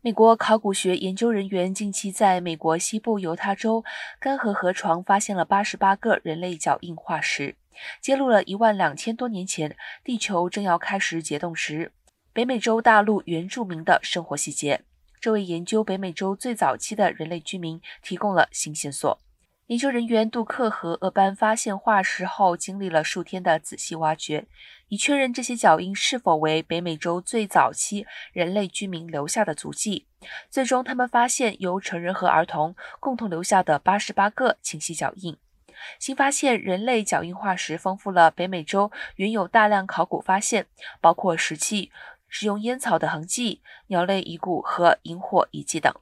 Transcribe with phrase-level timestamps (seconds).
[0.00, 3.84] 美国考古学研究人员近期在美国西部犹他州
[4.20, 7.56] 干涸河床发现了八十八个人类脚印化石，
[8.00, 11.90] 揭露了一万两千多年前地球正要开始解冻时，
[12.32, 14.82] 北美洲大陆原住民的生活细节。
[15.20, 19.18] 这为研究北美洲最早期的人类居民提供了新线索。
[19.68, 24.46] 研究人员杜克和厄班发现化石后，经历了数天的仔细挖掘，
[24.88, 30.06] 以确认这些脚印是否为北美洲最早期人类居民留下的足迹。
[30.48, 35.36] 最终，他们发现由成人和儿童共同留下的八十八个清晰脚印。
[35.98, 40.64] 新发现人类脚印化石丰富了北美洲原有大量考古发现，
[41.02, 41.92] 包括石器、
[42.26, 45.94] 食用烟草的痕迹、鸟类遗骨和萤火遗迹等。